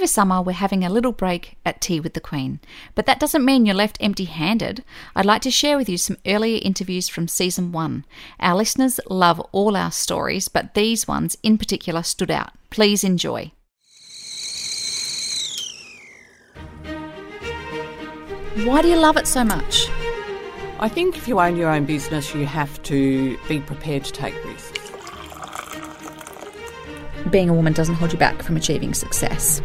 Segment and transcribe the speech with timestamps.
[0.00, 2.60] Over summer, we're having a little break at Tea with the Queen,
[2.94, 4.82] but that doesn't mean you're left empty handed.
[5.14, 8.06] I'd like to share with you some earlier interviews from season one.
[8.40, 12.52] Our listeners love all our stories, but these ones in particular stood out.
[12.70, 13.52] Please enjoy.
[18.64, 19.90] Why do you love it so much?
[20.78, 24.44] I think if you own your own business, you have to be prepared to take
[24.46, 24.79] risks.
[27.28, 29.60] Being a woman doesn't hold you back from achieving success.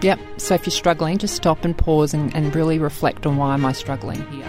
[0.00, 0.20] Yep.
[0.36, 3.64] So if you're struggling, just stop and pause and, and really reflect on why am
[3.64, 4.46] I struggling here.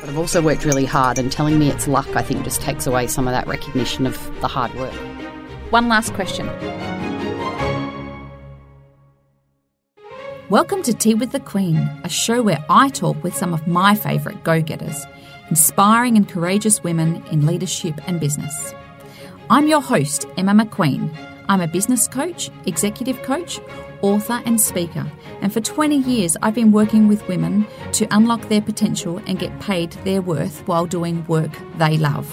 [0.00, 2.86] But I've also worked really hard, and telling me it's luck, I think, just takes
[2.86, 4.94] away some of that recognition of the hard work.
[5.68, 6.46] One last question.
[10.48, 13.94] Welcome to Tea with the Queen, a show where I talk with some of my
[13.94, 15.04] favourite go getters,
[15.50, 18.74] inspiring and courageous women in leadership and business.
[19.52, 21.12] I'm your host, Emma McQueen.
[21.48, 23.58] I'm a business coach, executive coach,
[24.00, 25.04] author, and speaker.
[25.40, 29.58] And for 20 years, I've been working with women to unlock their potential and get
[29.58, 32.32] paid their worth while doing work they love.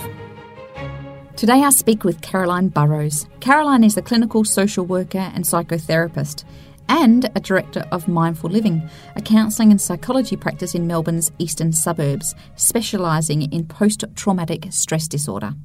[1.36, 3.26] Today, I speak with Caroline Burrows.
[3.40, 6.44] Caroline is a clinical social worker and psychotherapist
[6.88, 12.36] and a director of Mindful Living, a counselling and psychology practice in Melbourne's eastern suburbs,
[12.58, 15.56] specialising in post traumatic stress disorder.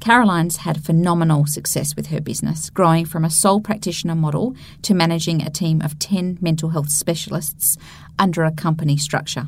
[0.00, 5.42] Caroline's had phenomenal success with her business, growing from a sole practitioner model to managing
[5.42, 7.76] a team of 10 mental health specialists
[8.18, 9.46] under a company structure.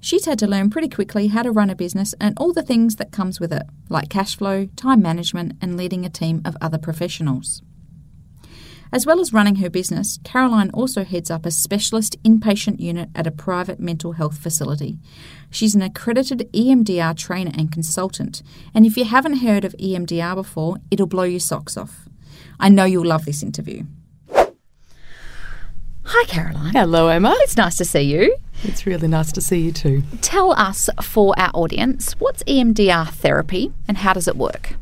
[0.00, 2.96] She's had to learn pretty quickly how to run a business and all the things
[2.96, 6.78] that comes with it, like cash flow, time management, and leading a team of other
[6.78, 7.62] professionals.
[8.94, 13.26] As well as running her business, Caroline also heads up a specialist inpatient unit at
[13.26, 14.98] a private mental health facility.
[15.50, 20.76] She's an accredited EMDR trainer and consultant, and if you haven't heard of EMDR before,
[20.92, 22.08] it'll blow your socks off.
[22.60, 23.82] I know you'll love this interview.
[26.04, 26.74] Hi, Caroline.
[26.74, 27.34] Hello, Emma.
[27.38, 28.36] It's nice to see you.
[28.62, 30.04] It's really nice to see you too.
[30.20, 34.74] Tell us, for our audience, what's EMDR therapy and how does it work?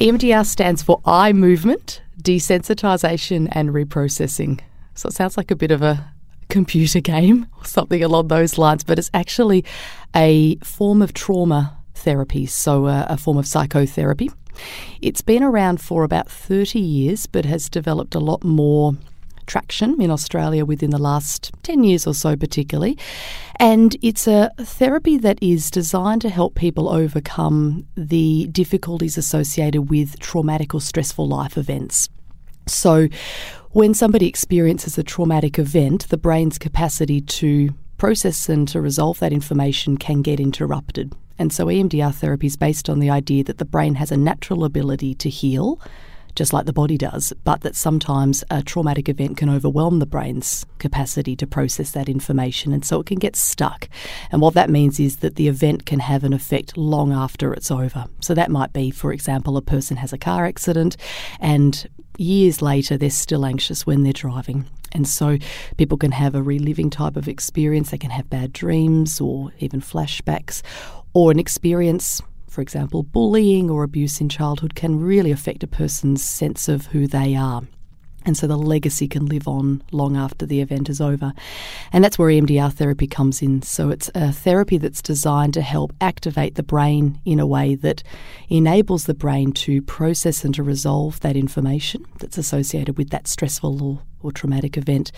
[0.00, 4.60] EMDR stands for eye movement, desensitization, and reprocessing.
[4.94, 6.12] So it sounds like a bit of a
[6.48, 9.64] computer game or something along those lines, but it's actually
[10.14, 14.30] a form of trauma therapy, so a, a form of psychotherapy.
[15.02, 18.94] It's been around for about 30 years, but has developed a lot more
[19.46, 22.98] traction in Australia within the last 10 years or so, particularly.
[23.56, 30.18] And it's a therapy that is designed to help people overcome the difficulties associated with
[30.20, 32.08] traumatic or stressful life events.
[32.66, 33.08] So,
[33.70, 39.32] when somebody experiences a traumatic event, the brain's capacity to process and to resolve that
[39.32, 41.12] information can get interrupted.
[41.38, 44.64] And so, EMDR therapy is based on the idea that the brain has a natural
[44.64, 45.80] ability to heal
[46.36, 50.64] just like the body does, but that sometimes a traumatic event can overwhelm the brain's
[50.78, 53.88] capacity to process that information, and so it can get stuck.
[54.30, 57.70] And what that means is that the event can have an effect long after it's
[57.70, 58.04] over.
[58.20, 60.96] So that might be, for example, a person has a car accident
[61.40, 61.88] and
[62.18, 64.66] years later they're still anxious when they're driving.
[64.92, 65.38] And so
[65.76, 69.80] people can have a reliving type of experience, they can have bad dreams or even
[69.80, 70.62] flashbacks,
[71.12, 72.22] or an experience
[72.56, 77.06] for example, bullying or abuse in childhood can really affect a person's sense of who
[77.06, 77.60] they are.
[78.26, 81.32] And so the legacy can live on long after the event is over.
[81.92, 83.62] And that's where EMDR therapy comes in.
[83.62, 88.02] So it's a therapy that's designed to help activate the brain in a way that
[88.48, 93.82] enables the brain to process and to resolve that information that's associated with that stressful
[93.82, 95.12] or, or traumatic event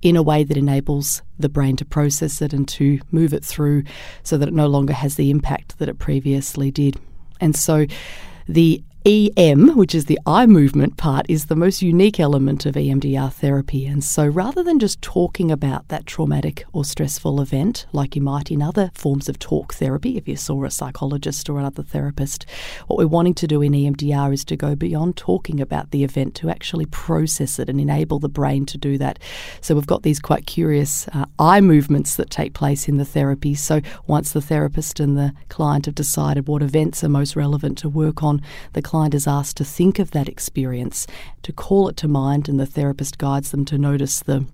[0.00, 3.84] in a way that enables the brain to process it and to move it through
[4.22, 6.96] so that it no longer has the impact that it previously did.
[7.40, 7.86] And so
[8.48, 13.30] the EM, which is the eye movement part, is the most unique element of EMDR
[13.30, 13.84] therapy.
[13.84, 18.50] And so rather than just talking about that traumatic or stressful event, like you might
[18.50, 22.46] in other forms of talk therapy, if you saw a psychologist or another therapist,
[22.86, 26.34] what we're wanting to do in EMDR is to go beyond talking about the event
[26.36, 29.18] to actually process it and enable the brain to do that.
[29.60, 33.54] So we've got these quite curious uh, eye movements that take place in the therapy.
[33.54, 37.90] So once the therapist and the client have decided what events are most relevant to
[37.90, 38.40] work on,
[38.72, 41.04] the client is asked to think of that experience,
[41.42, 44.46] to call it to mind, and the therapist guides them to notice the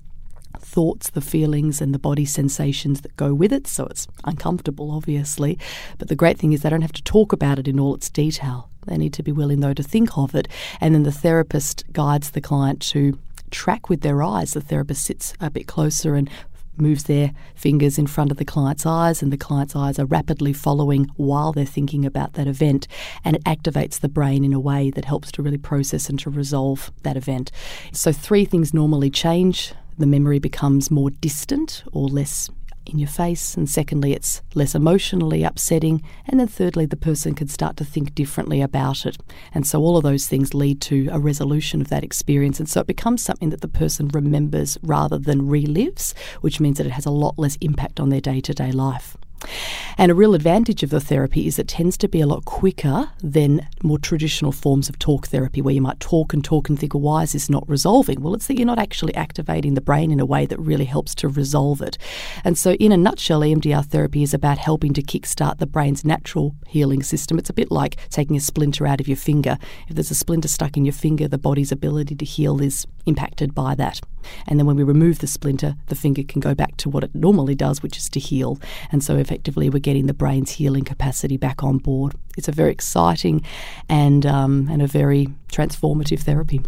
[0.58, 3.66] thoughts, the feelings, and the body sensations that go with it.
[3.66, 5.58] So it's uncomfortable, obviously.
[5.98, 8.08] But the great thing is they don't have to talk about it in all its
[8.08, 8.70] detail.
[8.86, 10.48] They need to be willing, though, to think of it.
[10.80, 13.18] And then the therapist guides the client to
[13.50, 14.54] track with their eyes.
[14.54, 16.30] The therapist sits a bit closer and
[16.80, 20.52] moves their fingers in front of the client's eyes, and the client's eyes are rapidly
[20.52, 22.86] following while they're thinking about that event.
[23.24, 26.30] And it activates the brain in a way that helps to really process and to
[26.30, 27.50] resolve that event.
[27.92, 32.48] So, three things normally change the memory becomes more distant or less
[32.86, 37.48] in your face, and secondly, it's less emotionally upsetting, and then thirdly, the person can
[37.48, 39.18] start to think differently about it.
[39.54, 42.80] And so, all of those things lead to a resolution of that experience, and so
[42.80, 47.06] it becomes something that the person remembers rather than relives, which means that it has
[47.06, 49.16] a lot less impact on their day to day life.
[49.98, 53.10] And a real advantage of the therapy is it tends to be a lot quicker
[53.22, 56.94] than more traditional forms of talk therapy, where you might talk and talk and think,
[56.94, 58.20] well, why is this not resolving?
[58.22, 61.14] Well, it's that you're not actually activating the brain in a way that really helps
[61.16, 61.98] to resolve it.
[62.44, 66.54] And so, in a nutshell, EMDR therapy is about helping to kickstart the brain's natural
[66.66, 67.38] healing system.
[67.38, 69.58] It's a bit like taking a splinter out of your finger.
[69.88, 73.54] If there's a splinter stuck in your finger, the body's ability to heal is impacted
[73.54, 74.00] by that.
[74.46, 77.14] And then when we remove the splinter, the finger can go back to what it
[77.14, 78.58] normally does, which is to heal.
[78.92, 82.14] And so effectively, we're getting the brain's healing capacity back on board.
[82.36, 83.42] It's a very exciting
[83.88, 86.60] and, um, and a very transformative therapy.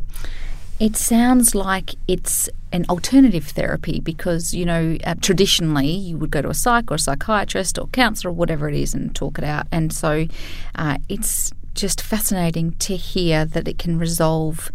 [0.80, 6.42] It sounds like it's an alternative therapy because, you know, uh, traditionally you would go
[6.42, 9.44] to a psych or a psychiatrist or counsellor or whatever it is and talk it
[9.44, 9.68] out.
[9.70, 10.26] And so
[10.74, 14.72] uh, it's just fascinating to hear that it can resolve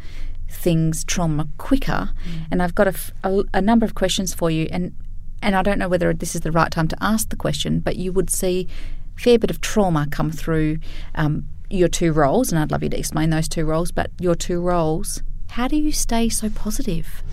[0.50, 2.12] things trauma quicker.
[2.26, 2.48] Mm.
[2.52, 4.68] And I've got a, a, a number of questions for you.
[4.72, 4.96] And
[5.42, 7.96] and I don't know whether this is the right time to ask the question, but
[7.96, 8.68] you would see
[9.16, 10.80] a fair bit of trauma come through
[11.16, 13.92] um, your two roles, and I'd love you to explain those two roles.
[13.92, 15.22] But your two roles,
[15.52, 17.24] how do you stay so positive?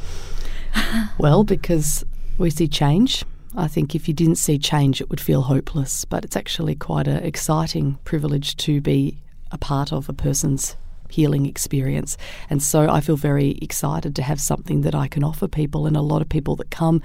[1.19, 2.05] well, because
[2.37, 3.25] we see change.
[3.57, 6.05] I think if you didn't see change, it would feel hopeless.
[6.05, 9.19] But it's actually quite an exciting privilege to be
[9.51, 10.77] a part of a person's
[11.11, 12.17] healing experience.
[12.51, 15.87] And so I feel very excited to have something that I can offer people.
[15.87, 17.03] And a lot of people that come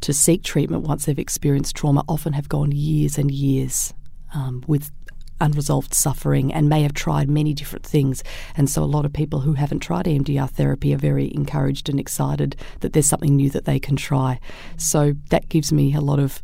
[0.00, 3.94] to seek treatment once they've experienced trauma often have gone years and years
[4.34, 4.90] um, with
[5.40, 8.22] unresolved suffering and may have tried many different things.
[8.56, 12.00] And so, a lot of people who haven't tried EMDR therapy are very encouraged and
[12.00, 14.40] excited that there's something new that they can try.
[14.76, 16.42] So, that gives me a lot of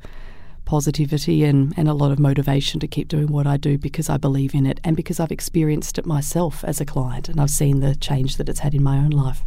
[0.64, 4.16] positivity and, and a lot of motivation to keep doing what I do because I
[4.16, 7.80] believe in it and because I've experienced it myself as a client and I've seen
[7.80, 9.42] the change that it's had in my own life.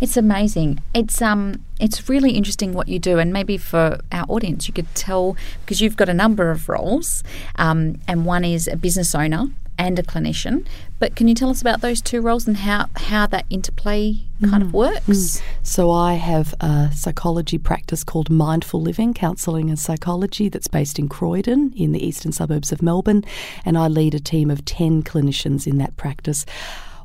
[0.00, 0.80] It's amazing.
[0.94, 4.92] It's um it's really interesting what you do, and maybe for our audience, you could
[4.96, 7.22] tell because you've got a number of roles,
[7.54, 9.46] um, and one is a business owner
[9.78, 10.66] and a clinician.
[11.02, 14.62] But can you tell us about those two roles and how, how that interplay kind
[14.62, 14.66] mm.
[14.66, 15.08] of works?
[15.08, 15.42] Mm.
[15.64, 21.08] So, I have a psychology practice called Mindful Living Counselling and Psychology that's based in
[21.08, 23.24] Croydon in the eastern suburbs of Melbourne,
[23.64, 26.46] and I lead a team of 10 clinicians in that practice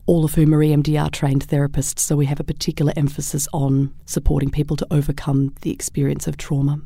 [0.05, 1.99] all of whom are EMDR trained therapists.
[1.99, 6.79] So we have a particular emphasis on supporting people to overcome the experience of trauma.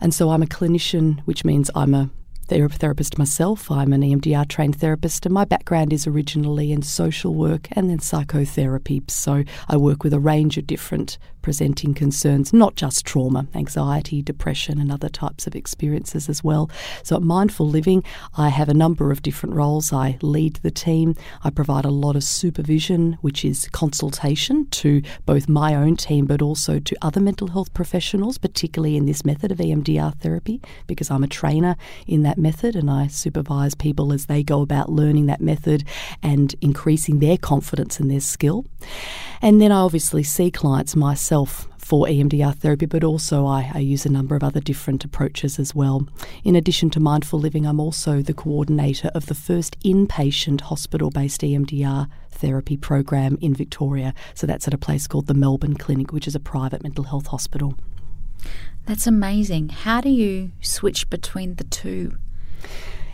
[0.00, 2.08] And so I'm a clinician, which means I'm a
[2.48, 3.70] therapist myself.
[3.70, 7.98] I'm an EMDR trained therapist, and my background is originally in social work and then
[7.98, 9.02] psychotherapy.
[9.08, 14.80] So I work with a range of different presenting concerns, not just trauma, anxiety, depression,
[14.80, 16.70] and other types of experiences as well.
[17.02, 18.04] So at Mindful Living,
[18.36, 19.92] I have a number of different roles.
[19.92, 25.48] I lead the team, I provide a lot of supervision, which is consultation to both
[25.48, 29.58] my own team but also to other mental health professionals, particularly in this method of
[29.58, 31.76] EMDR therapy, because I'm a trainer
[32.06, 35.84] in that method and I supervise people as they go about learning that method
[36.22, 38.64] and increasing their confidence and their skill.
[39.40, 44.06] And then I obviously see clients myself for EMDR therapy, but also I, I, use
[44.06, 46.08] a number of other different approaches as well.
[46.42, 51.42] In addition to mindful living, I'm also the coordinator of the first inpatient hospital based
[51.42, 54.14] EMDR therapy program in Victoria.
[54.32, 57.26] So that's at a place called the Melbourne Clinic, which is a private mental health
[57.26, 57.74] hospital.
[58.86, 59.68] That's amazing.
[59.68, 62.16] How do you switch between the two?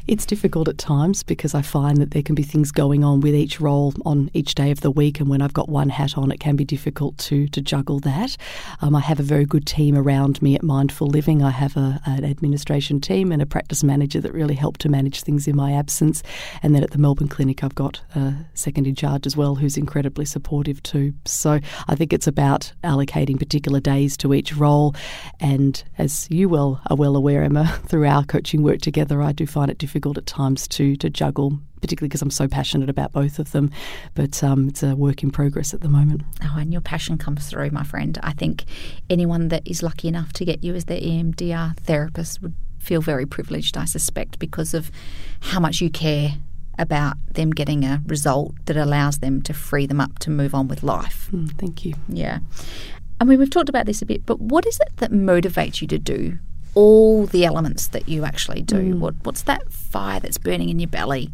[0.07, 3.35] It's difficult at times because I find that there can be things going on with
[3.35, 6.31] each role on each day of the week, and when I've got one hat on,
[6.31, 8.37] it can be difficult to to juggle that.
[8.83, 11.43] Um, I have a very good team around me at Mindful Living.
[11.43, 15.23] I have a, an administration team and a practice manager that really help to manage
[15.23, 16.23] things in my absence,
[16.63, 19.79] and then at the Melbourne Clinic, I've got a second in charge as well, who's
[19.79, 21.15] incredibly supportive too.
[21.25, 24.95] So I think it's about allocating particular days to each role,
[25.41, 29.47] and as you well are well aware, Emma, through our coaching work together, I do
[29.47, 33.13] find it difficult difficult at times to to juggle, particularly because I'm so passionate about
[33.13, 33.71] both of them.
[34.15, 36.23] But um, it's a work in progress at the moment.
[36.43, 38.19] Oh, and your passion comes through, my friend.
[38.25, 38.65] I think
[39.09, 43.25] anyone that is lucky enough to get you as their EMDR therapist would feel very
[43.25, 44.91] privileged, I suspect, because of
[45.41, 46.33] how much you care
[46.77, 50.67] about them getting a result that allows them to free them up to move on
[50.67, 51.29] with life.
[51.33, 51.95] Mm, thank you.
[52.09, 52.41] Yeah.
[53.21, 55.87] I mean, we've talked about this a bit, but what is it that motivates you
[55.87, 56.39] to do
[56.75, 58.95] all the elements that you actually do?
[58.95, 58.99] Mm.
[58.99, 61.31] What, what's that fire that's burning in your belly?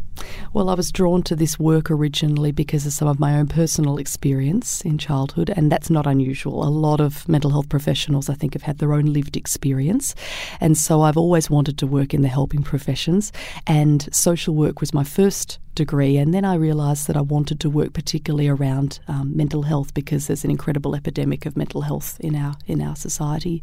[0.52, 3.98] Well, I was drawn to this work originally because of some of my own personal
[3.98, 6.62] experience in childhood, and that's not unusual.
[6.62, 10.14] A lot of mental health professionals, I think, have had their own lived experience.
[10.60, 13.32] And so I've always wanted to work in the helping professions,
[13.66, 16.16] and social work was my first degree.
[16.16, 20.26] And then I realised that I wanted to work particularly around um, mental health because
[20.26, 23.62] there's an incredible epidemic of mental health in our in our society.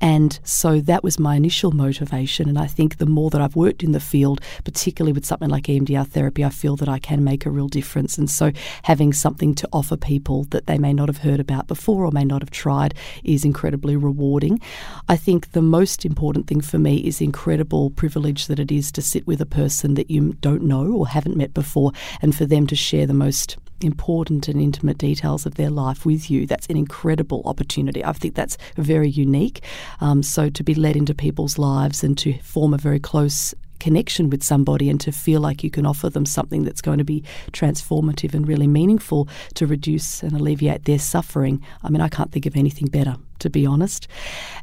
[0.00, 2.48] And so that was my initial motivation.
[2.48, 5.64] And I think the more that I've worked in the field, particularly with something like
[5.64, 8.18] EMDR therapy, I feel that I can make a real difference.
[8.18, 8.52] And so
[8.84, 12.24] having something to offer people that they may not have heard about before or may
[12.24, 14.60] not have tried is incredibly rewarding.
[15.08, 18.90] I think the most important thing for me is the incredible privilege that it is
[18.92, 22.46] to sit with a person that you don't know or haven't met before and for
[22.46, 26.46] them to share the most important and intimate details of their life with you.
[26.46, 28.04] That's an incredible opportunity.
[28.04, 29.62] I think that's very unique.
[30.00, 34.28] Um, so to be led into people's lives and to form a very close connection
[34.28, 37.22] with somebody and to feel like you can offer them something that's going to be
[37.52, 41.62] transformative and really meaningful to reduce and alleviate their suffering.
[41.84, 44.08] I mean, I can't think of anything better to be honest.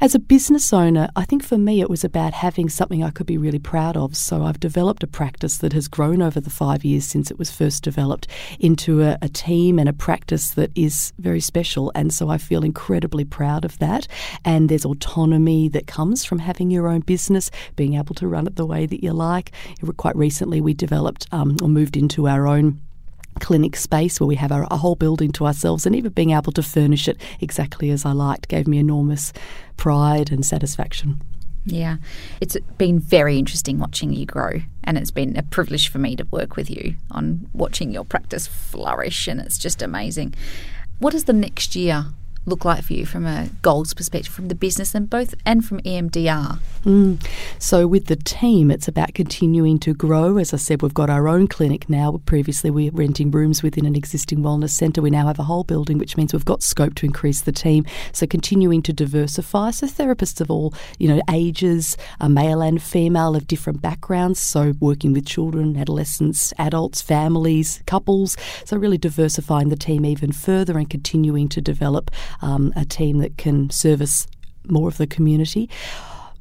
[0.02, 3.26] As a business owner, I think for me it was about having something I could
[3.26, 4.16] be really proud of.
[4.16, 7.52] So I've developed a practice that has grown over the five years since it was
[7.52, 8.28] first developed
[8.60, 11.92] into a, a team and a practice that is very special.
[11.96, 14.08] And so I feel incredibly proud of that.
[14.44, 18.56] And there's autonomy that comes from having your own business, being able to run it
[18.56, 19.52] the way that you like.
[19.98, 22.82] Quite recently, we developed um, or moved into our own
[23.40, 26.52] clinic space where we have a, a, whole building to ourselves and even being able
[26.54, 29.34] to furnish it exactly as I liked gave me enormous
[29.78, 31.22] pride and satisfaction.
[31.66, 31.98] Yeah,
[32.40, 36.24] it's been very interesting watching you grow, and it's been a privilege for me to
[36.26, 40.36] work with you on watching your practice flourish, and it's just amazing.
[41.00, 42.06] What does the next year
[42.46, 45.80] look like for you from a goals perspective, from the business and both and from
[45.82, 46.60] EMDR?
[46.84, 47.26] Mm.
[47.58, 50.38] So with the team, it's about continuing to grow.
[50.38, 52.22] As I said, we've got our own clinic now.
[52.26, 55.02] Previously, we were renting rooms within an existing wellness centre.
[55.02, 57.86] We now have a whole building, which means we've got scope to increase the team.
[58.12, 59.72] So continuing to diversify.
[59.72, 64.40] So therapists of all you know ages, male and female, of different backgrounds.
[64.40, 68.38] So working with children, adolescents, adults, families, couples.
[68.64, 72.12] So really diversifying the team even further and continuing to develop
[72.42, 74.28] um, a team that can service
[74.68, 75.70] more of the community.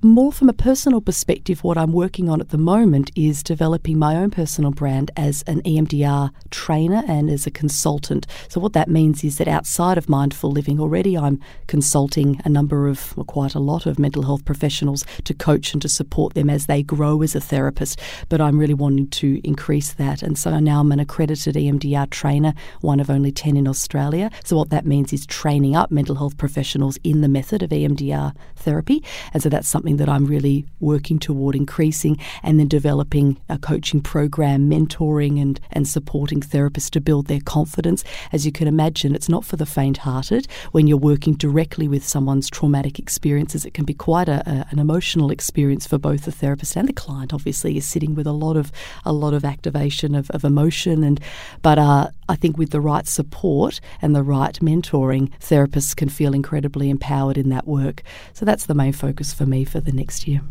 [0.05, 4.17] More from a personal perspective, what I'm working on at the moment is developing my
[4.17, 8.27] own personal brand as an EMDR trainer and as a consultant.
[8.51, 12.87] So, what that means is that outside of mindful living, already I'm consulting a number
[12.87, 16.51] of, well, quite a lot of mental health professionals to coach and to support them
[16.51, 17.99] as they grow as a therapist.
[18.29, 20.23] But I'm really wanting to increase that.
[20.23, 24.31] And so now I'm an accredited EMDR trainer, one of only 10 in Australia.
[24.45, 28.35] So, what that means is training up mental health professionals in the method of EMDR
[28.55, 29.03] therapy.
[29.33, 33.59] And so, that's something something that I'm really working toward increasing and then developing a
[33.59, 38.05] coaching program, mentoring and, and supporting therapists to build their confidence.
[38.33, 40.47] As you can imagine, it's not for the faint hearted.
[40.73, 44.79] When you're working directly with someone's traumatic experiences, it can be quite a, a, an
[44.79, 47.33] emotional experience for both the therapist and the client.
[47.33, 48.73] Obviously, is sitting with a lot of
[49.05, 51.21] a lot of activation of, of emotion and
[51.63, 56.35] but uh, I think with the right support and the right mentoring, therapists can feel
[56.35, 58.03] incredibly empowered in that work.
[58.33, 60.43] So that's the main focus for me for the next year.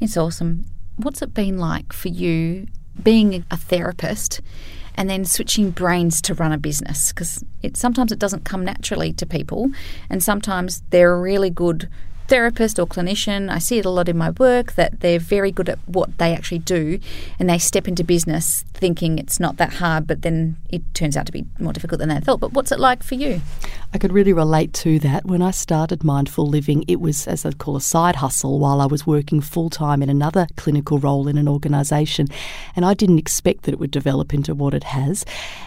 [0.00, 0.64] It's awesome.
[0.96, 2.66] What's it been like for you
[3.02, 4.40] being a therapist
[4.96, 7.12] and then switching brains to run a business?
[7.12, 9.70] Because it sometimes it doesn't come naturally to people,
[10.08, 11.88] and sometimes they're really good
[12.30, 15.68] therapist or clinician, I see it a lot in my work that they're very good
[15.68, 17.00] at what they actually do
[17.40, 21.26] and they step into business thinking it's not that hard, but then it turns out
[21.26, 22.38] to be more difficult than they thought.
[22.38, 23.40] But what's it like for you?
[23.92, 25.26] I could really relate to that.
[25.26, 28.86] When I started Mindful Living, it was, as I call a side hustle while I
[28.86, 32.28] was working full time in another clinical role in an organisation.
[32.76, 35.24] And I didn't expect that it would develop into what it has.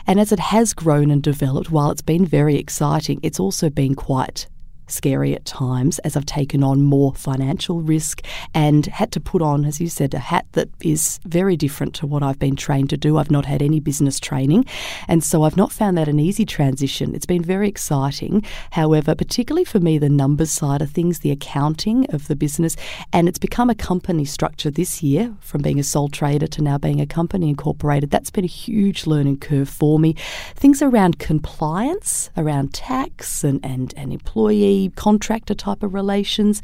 [0.08, 3.96] And as it has grown and developed, while it's been very exciting, it's also been
[3.96, 4.48] quite
[4.88, 8.22] scary at times as I've taken on more financial risk
[8.54, 12.08] and had to put on, as you said, a hat that is very different to
[12.08, 13.18] what I've been trained to do.
[13.18, 14.66] I've not had any business training,
[15.08, 17.16] and so I've not found that an easy transition.
[17.16, 18.44] It's been very exciting.
[18.72, 22.76] However, particularly for me, the numbers side of things, the accounting of the business,
[23.12, 26.78] and it's become a company structure this year from being a sole trader to now
[26.78, 28.10] being a company incorporated.
[28.10, 30.16] That's been a huge learning curve for me.
[30.56, 36.62] Things around compliance, around tax and, and, and employee contractor type of relations.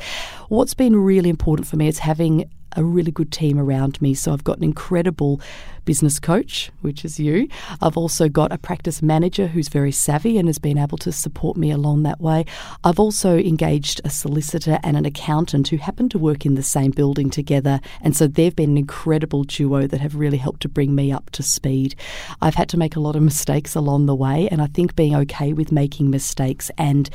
[0.50, 4.14] What's been really important for me is having a really good team around me.
[4.14, 5.42] So I've got an incredible
[5.86, 7.48] business coach, which is you.
[7.82, 11.58] I've also got a practice manager who's very savvy and has been able to support
[11.58, 12.46] me along that way.
[12.84, 16.92] I've also engaged a solicitor and an accountant who happen to work in the same
[16.92, 17.80] building together.
[18.02, 21.32] And so they've been an incredible duo that have really helped to bring me up
[21.32, 21.96] to speed.
[22.42, 25.16] I've had to make a lot of mistakes along the way, and I think being
[25.16, 27.10] okay with making mistakes and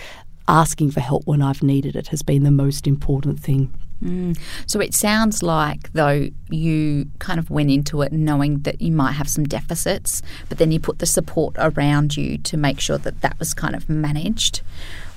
[0.49, 3.73] asking for help when I've needed it has been the most important thing.
[4.03, 4.39] Mm.
[4.67, 9.13] So it sounds like, though, you kind of went into it knowing that you might
[9.13, 13.23] have some deficits, but then you put the support around you to make sure that
[13.23, 14.61] that was kind of managed.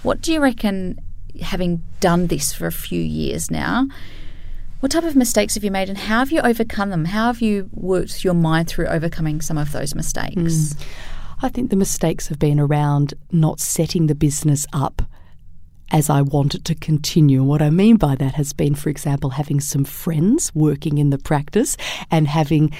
[0.03, 0.99] What do you reckon,
[1.41, 3.87] having done this for a few years now,
[4.79, 7.05] what type of mistakes have you made and how have you overcome them?
[7.05, 10.35] How have you worked your mind through overcoming some of those mistakes?
[10.37, 10.85] Mm.
[11.41, 15.01] I think the mistakes have been around not setting the business up
[15.91, 17.43] as I want it to continue.
[17.43, 21.17] What I mean by that has been, for example, having some friends working in the
[21.17, 21.77] practice
[22.11, 22.71] and having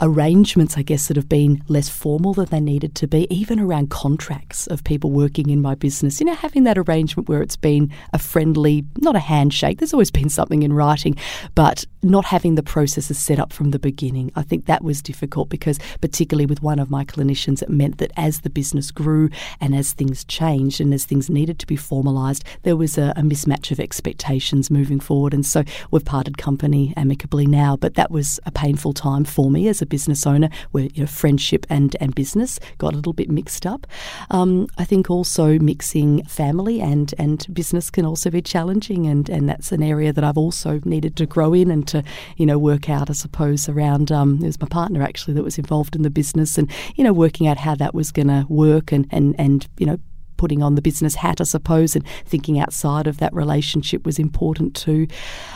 [0.00, 3.90] arrangements, I guess, that have been less formal than they needed to be, even around
[3.90, 6.20] contracts of people working in my business.
[6.20, 10.10] You know, having that arrangement where it's been a friendly, not a handshake, there's always
[10.10, 11.16] been something in writing,
[11.54, 14.30] but not having the processes set up from the beginning.
[14.36, 18.12] I think that was difficult because, particularly with one of my clinicians, it meant that
[18.16, 22.44] as the business grew and as things changed and as things needed to be formalised,
[22.62, 25.34] there was a, a mismatch of expectations moving forward.
[25.34, 29.66] And so we've parted company amicably now, but that was a painful time for me
[29.66, 33.30] as a business owner where you know, friendship and, and business got a little bit
[33.30, 33.86] mixed up.
[34.30, 39.48] Um, I think also mixing family and, and business can also be challenging, and, and
[39.48, 42.02] that's an area that I've also needed to grow in and to
[42.36, 44.10] you know work out, I suppose, around.
[44.12, 47.12] Um, it was my partner actually that was involved in the business, and you know
[47.12, 49.98] working out how that was going to work, and and and you know
[50.38, 54.74] putting on the business hat, I suppose, and thinking outside of that relationship was important
[54.74, 55.06] too.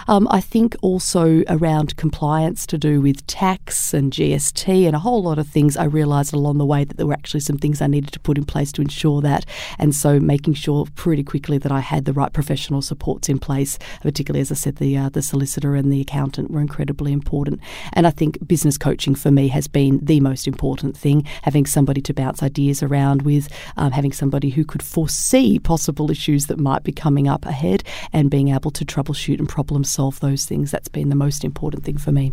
[0.09, 5.23] Um, I think also around compliance to do with tax and GST and a whole
[5.23, 7.87] lot of things, I realised along the way that there were actually some things I
[7.87, 9.47] needed to put in place to ensure that.
[9.79, 13.79] And so making sure pretty quickly that I had the right professional supports in place,
[14.03, 17.61] particularly as I said, the uh, the solicitor and the accountant were incredibly important.
[17.93, 21.25] And I think business coaching for me has been the most important thing.
[21.43, 26.47] Having somebody to bounce ideas around with, um, having somebody who could foresee possible issues
[26.47, 30.47] that might be coming up ahead and being able to troubleshoot and problem solve those
[30.47, 30.71] things.
[30.71, 32.32] That's been the most important thing for me.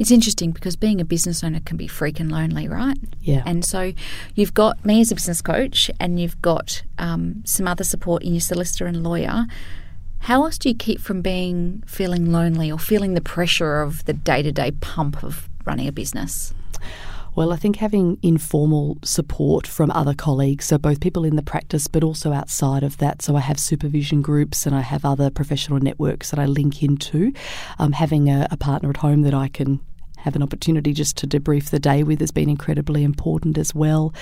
[0.00, 2.98] It's interesting because being a business owner can be freaking lonely, right?
[3.20, 3.44] Yeah.
[3.46, 3.92] And so
[4.34, 8.34] you've got me as a business coach and you've got um, some other support in
[8.34, 9.46] your solicitor and lawyer.
[10.18, 14.12] How else do you keep from being feeling lonely or feeling the pressure of the
[14.12, 16.52] day to day pump of running a business?
[17.36, 21.86] Well, I think having informal support from other colleagues, so both people in the practice
[21.86, 23.20] but also outside of that.
[23.20, 27.34] So I have supervision groups and I have other professional networks that I link into.
[27.78, 29.80] Um, having a, a partner at home that I can
[30.16, 34.14] have an opportunity just to debrief the day with has been incredibly important as well.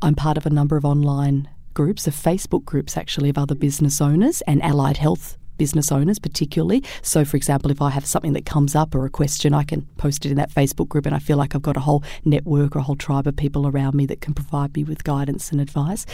[0.00, 4.00] I'm part of a number of online groups, of Facebook groups actually, of other business
[4.00, 6.82] owners and allied health business owners, particularly.
[7.02, 9.82] So, for example, if I have something that comes up or a question, I can
[9.98, 12.74] post it in that Facebook group, and I feel like I've got a whole network
[12.74, 15.60] or a whole tribe of people around me that can provide me with guidance and
[15.60, 16.06] advice.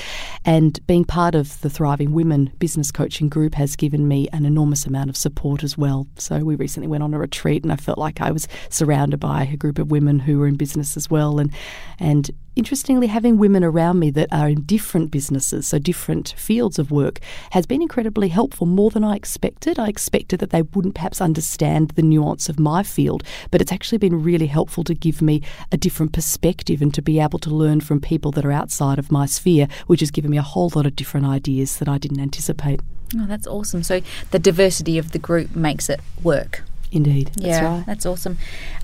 [0.44, 4.84] And being part of the Thriving Women business coaching group has given me an enormous
[4.84, 6.08] amount of support as well.
[6.18, 9.44] So, we recently went on a retreat, and I felt like I was surrounded by
[9.44, 11.52] a group of women who were in business as well, and
[12.00, 16.90] and interestingly, having women around me that are in different businesses, so different fields of
[16.90, 19.78] work, has been incredibly helpful, more than I expected.
[19.78, 23.98] I expected that they wouldn't perhaps understand the nuance of my field, but it's actually
[23.98, 27.80] been really helpful to give me a different perspective and to be able to learn
[27.80, 30.86] from people that are outside of my sphere, which has given me a whole lot
[30.86, 32.80] of different ideas that I didn't anticipate.
[33.16, 33.82] Oh, that's awesome.
[33.82, 36.64] So the diversity of the group makes it work.
[36.92, 37.28] Indeed.
[37.34, 37.86] That's yeah, right.
[37.86, 38.38] that's awesome.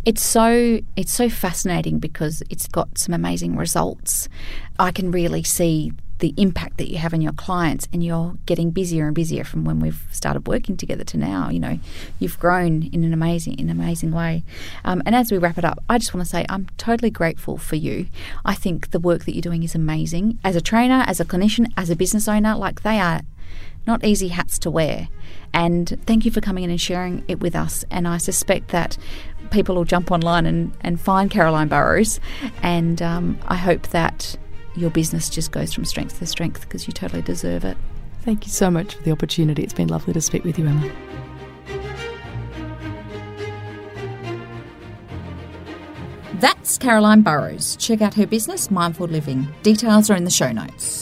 [0.05, 4.29] It's so it's so fascinating because it's got some amazing results.
[4.79, 8.71] I can really see the impact that you have on your clients and you're getting
[8.71, 11.81] busier and busier from when we've started working together to now you know
[12.21, 14.45] you've grown in an amazing in an amazing way
[14.85, 17.59] um, and as we wrap it up i just want to say i'm totally grateful
[17.59, 18.07] for you
[18.45, 21.67] i think the work that you're doing is amazing as a trainer as a clinician
[21.77, 23.23] as a business owner like they are
[23.87, 25.09] not easy hats to wear.
[25.55, 27.85] And thank you for coming in and sharing it with us.
[27.91, 28.97] And I suspect that
[29.51, 32.21] people will jump online and, and find Caroline Burrows.
[32.63, 34.37] And um, I hope that
[34.75, 37.77] your business just goes from strength to strength because you totally deserve it.
[38.23, 39.63] Thank you so much for the opportunity.
[39.63, 40.91] It's been lovely to speak with you, Emma.
[46.35, 47.77] That's Caroline Burrows.
[47.77, 49.47] Check out her business, Mindful Living.
[49.63, 51.02] Details are in the show notes.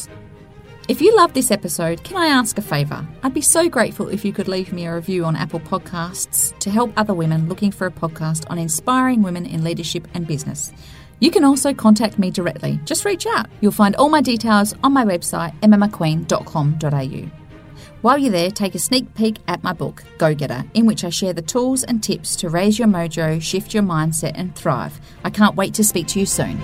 [0.90, 3.06] If you love this episode, can I ask a favour?
[3.22, 6.68] I'd be so grateful if you could leave me a review on Apple Podcasts to
[6.68, 10.72] help other women looking for a podcast on inspiring women in leadership and business.
[11.20, 12.80] You can also contact me directly.
[12.84, 13.46] Just reach out.
[13.60, 17.30] You'll find all my details on my website, emmamcqueen.com.au.
[18.02, 21.10] While you're there, take a sneak peek at my book, Go Getter, in which I
[21.10, 25.00] share the tools and tips to raise your mojo, shift your mindset, and thrive.
[25.22, 26.60] I can't wait to speak to you soon.